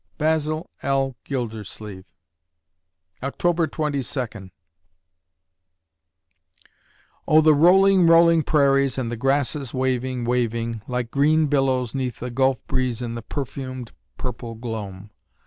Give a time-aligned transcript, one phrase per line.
[0.17, 1.15] BASIL L.
[1.25, 2.05] GILDERSLEEVE
[3.21, 4.49] October Twenty Second
[7.27, 12.31] Oh, the rolling, rolling prairies, and the grasses waving, waving Like green billows 'neath the
[12.31, 15.11] gulf breeze in the perfumed purple gloam!